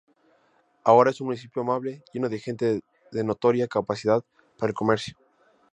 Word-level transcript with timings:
Ahora 0.83 1.11
es 1.11 1.21
un 1.21 1.25
municipio 1.27 1.61
amable, 1.61 2.03
lleno 2.11 2.27
de 2.27 2.39
gente 2.39 2.81
de 3.11 3.23
notoria 3.23 3.67
capacidad 3.67 4.23
para 4.57 4.71
el 4.71 4.75
comercio. 4.75 5.15